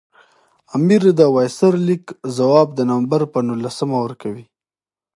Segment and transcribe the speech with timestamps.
[0.77, 2.05] امیر د وایسرا د لیک
[2.37, 4.35] ځواب د نومبر پر نولسمه ورکړ.